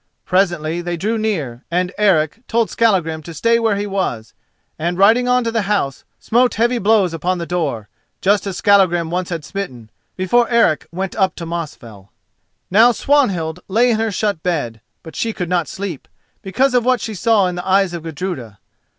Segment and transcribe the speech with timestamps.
[0.25, 4.33] Presently they drew near, and Eric told Skallagrim to stay where he was,
[4.79, 7.87] and riding on to the house, smote heavy blows upon the door,
[8.19, 12.09] just as Skallagrim once had smitten, before Eric went up to Mosfell.
[12.71, 16.07] Now Swanhild lay in her shut bed; but she could not sleep,
[16.41, 18.57] because of what she saw in the eyes of Gudruda.